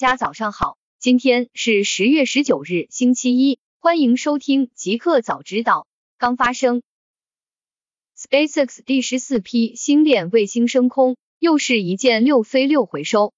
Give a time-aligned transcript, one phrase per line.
[0.00, 5.86] 家早上好，今天是十月十九日，星期一，欢迎收听极客早知道。
[6.16, 6.80] 刚发生
[8.16, 13.34] ，SpaceX 第十四批星链卫星升空，又是一件六飞六回收。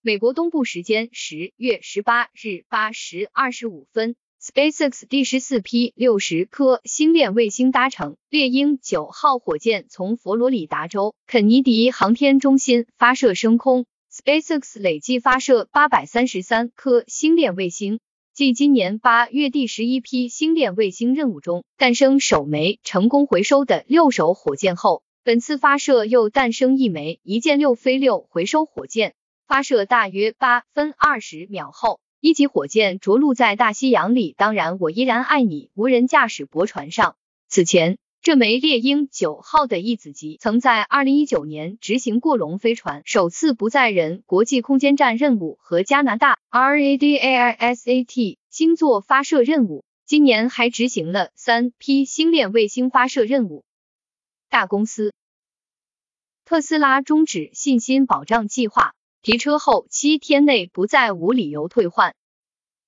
[0.00, 4.14] 美国东部时间十月十八日八时二十五分。
[4.40, 13.86] SpaceX 第十四批六十颗星链卫星搭乘猎鹰九号火箭从佛罗里达州肯尼迪航天中心发射升空。
[14.20, 18.00] SpaceX 累计发射八百三十三颗星链卫星，
[18.34, 29.14] 继今年八月第十一批星链卫星任务中诞生首枚成功回收的六手火箭后，本次发射又诞生一枚一箭六飞六回收火箭。
[29.46, 31.98] 发射大约八分二十秒后。
[32.20, 37.16] 一级火箭着陆在大西洋里，当然我依然爱你无人驾驶驳船上。
[37.48, 53.64] 此前，这枚猎鹰九号的一子级曾在二零一九年执行过龙飞船首次不载人国际空间站任务和加拿大 RADARSAT 星座发射任务，今年还执行了三批星链卫星发射任务。
[54.50, 55.14] 大公司，
[56.44, 58.94] 特斯拉终止信心保障计划。
[59.22, 62.14] 提车后七天内不再无理由退换。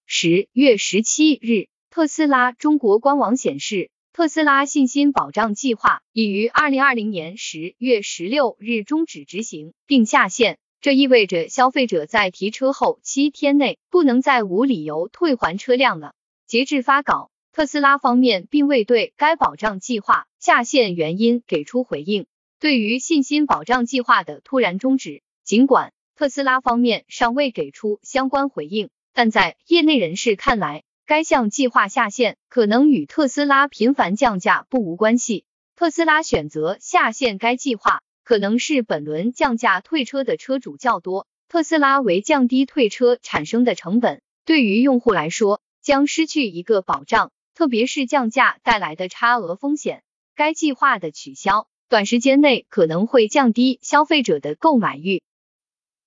[0.05, 10.59] 十月十七日，特斯拉中国官网显示，特斯拉信心保障计划已于二零二零年十月十六日终止执行并下线。
[10.83, 16.13] 这意味着消费者在提车后七天内不能再无理由退还车辆了。
[16.47, 22.27] 截至发稿，特斯拉方面并未对该保障计划下线原因给出回应。
[22.61, 35.45] 对于信心保障计划的突然终止，尽管特斯拉方面尚未给出相关回应，但在业内人士看来，该项计划下线可能与特斯拉频繁降价不无关系。
[35.75, 50.05] 特斯拉选择下线该计划，可能是本轮降价退车的车主较多，特斯拉为降低退车产生的成本，对于用户来说将失去一个保障，特别是降价带来的差额风险。
[50.37, 55.21] 该计划的取消，短时间内可能会降低消费者的购买欲。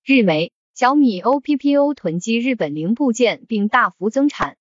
[0.04, 4.56] 日媒小米 OPPO 囤积日本零部件并大幅增产。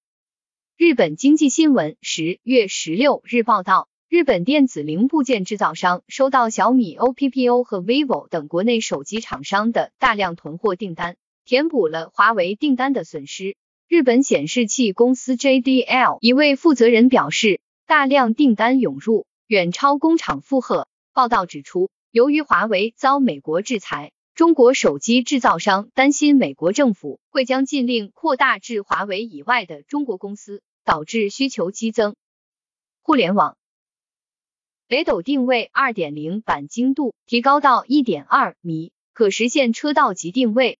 [0.77, 11.15] 日本经济新闻十月十六日报道，日本电子零部件制造商收到小米 OPPO 和 vivo 等国内手机厂商的大量囤货订单，
[11.45, 13.55] 填补了华为订单的损失。
[13.87, 20.89] 日本显示器公司 JDL 一位负责人表示，大量订单涌入，远超工厂负荷。
[21.13, 24.11] 报道指出，由于华为遭美国制裁。
[24.35, 32.17] 中国手机制造商担心美国政府会将禁令扩大至华为以外的中国公司，导致需求激增。
[33.01, 33.57] 互联网，
[34.89, 40.79] 北斗定位二点零版精度提高到一点二米，可实现车道级定位。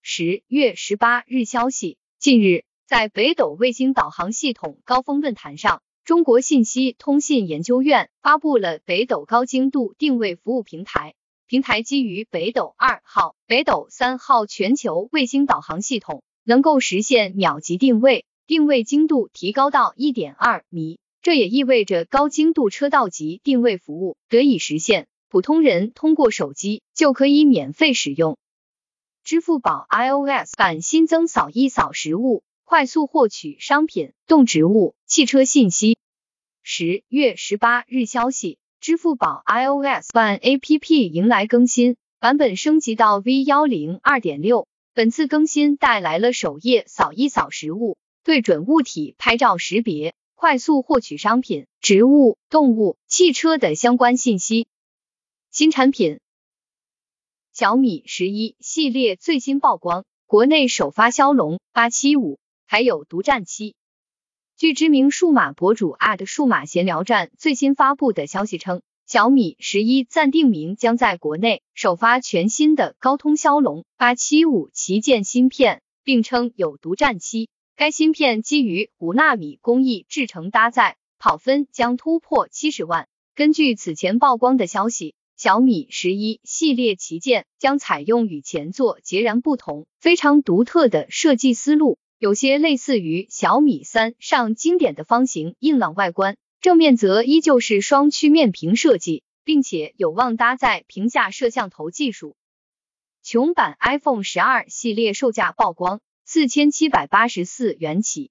[0.00, 11.14] 十月十八日消息，近日在北斗卫星导航系统高峰论坛上，中国信息通信研究院发布了北斗高精度定位服务平台。
[11.50, 21.00] 平台基于北斗二号、北斗三号全球卫星导航系统，能够实现秒级定位，定位精度提高到一点二米。
[21.22, 28.38] 这也意味着高精度车道级定位服务得以实现，普通人通过手机就可以免费使用。
[29.24, 35.98] 支付宝 iOS 版新增扫一扫实物，快速获取商品、动植物、汽车信息。
[36.62, 38.60] 十月十八日消息。
[38.80, 44.66] 支付宝 iOS 版 APP 迎来更新，版本升级到 V 幺零二点六。
[44.94, 54.66] 本次更新带来了首页扫一扫实物、对准物体拍照识别、快速获取商品、植物、动物、汽车的相关信息。
[55.50, 56.18] 新产品，
[57.52, 63.74] 小米十一系列最新曝光，国内首发骁龙八七五，还有独占七。
[64.60, 77.48] 据知名数码博主 at 数码闲聊站最新发布的消息称，小米十一暂定名将在国内首发全新的高通骁龙八七五旗舰芯片，并称有独占期。
[77.74, 83.08] 该芯片基于五纳米工艺制成搭载，跑分将突破七十万。
[83.34, 91.96] 根据此前曝光的消息，小米十一系列旗舰将采用与前作截然不同、非常独特的设计思路。
[92.20, 102.36] 有些类似于小米三上经典的方形硬朗外观，正面则依旧是双曲面屏设计，并且有望搭载屏下摄像头技术。
[103.22, 108.30] 穷版 iPhone 十二系列售价曝光，四千七百八十四元起。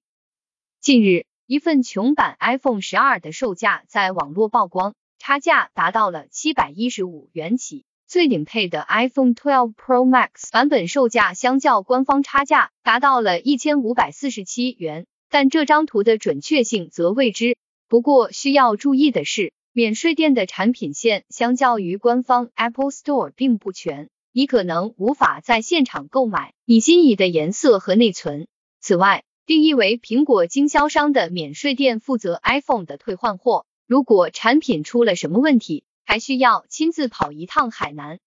[0.80, 7.84] 近日，一份穷版 iPhone 十二的售价在网络曝光，差价达到了七百一十五元起。
[8.10, 17.56] 最顶配的 iPhone 12 Pro Max 版本售价相较官方差价达到了一千五百四十七元，但这张图的准确性则未知。
[17.88, 28.48] 不过需要注意的是，免税店的产品线相较于官方 Apple Store 并不全，你可能无法在现场购买你心仪的颜色和内存。
[28.80, 38.18] 此外，定义为苹果经销商的免税店负责 iPhone 的退换货，如果产品出了什么问题，还需要亲自跑一趟海南。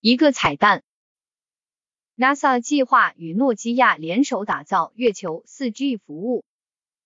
[0.00, 0.82] 一个彩蛋
[2.16, 6.44] ，NASA 计划与诺基亚联手打造月球 4G 服务。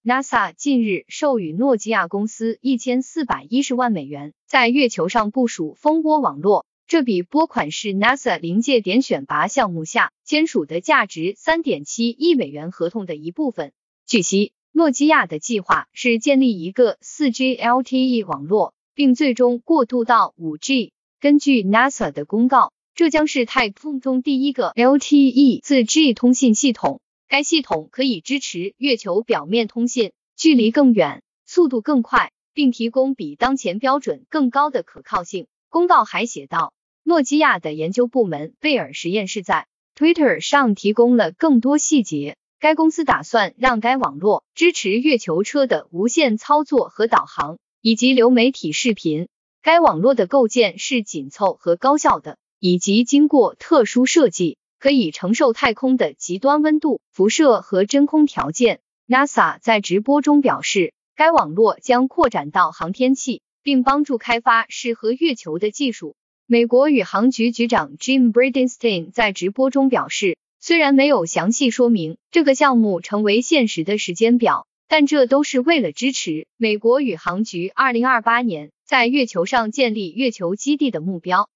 [0.04, 6.64] NASA 近日授予诺基亚公司一千四百一十万美元，在月球上部署蜂窝网络。
[6.86, 13.72] 这笔拨款是 NASA 临界点选拔项目下签署的价值三点七亿美元合同的一部分。
[14.06, 20.92] 据悉，诺基亚的计划是建立一个四 G LTE 网络，并最终过渡到五 G。
[21.20, 27.00] 根据 NASA 的公告，这将是太空中第一个 LTE 四 G 通信系统。
[27.28, 35.46] 该系统可以支持月球表面通信，距离更远，速度更快，并提供比当前标准更高的可靠性。
[35.68, 36.72] 公告还写道。
[37.04, 42.36] 诺基亚的研究部门贝尔实验室在 Twitter 上提供了更多细节。
[42.58, 49.28] 该公司打算让该网络支持月球车的无线操作和导航，以及流媒体视频。
[49.62, 58.80] 该网络的构建是紧凑和高效的，以及经过特殊设计，可以承受太空的极端温度、辐射和真空条件。
[59.06, 66.14] NASA 在直播中表示，该网络将扩展到航天器，并帮助开发适合月球的技术。
[66.46, 81.50] 美国宇航局局长 Jim Bridenstine 在直播中表示，虽然没有详细说明这个项目成为现实的时间表，但这都是为了支持美国宇航局2028年在月球上建立月球基地的目标。